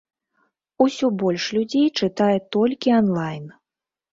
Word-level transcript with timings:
Усё 0.85 1.05
больш 1.23 1.45
людзей 1.57 1.85
чытае 1.99 2.33
толькі 2.57 2.97
анлайн. 3.03 3.45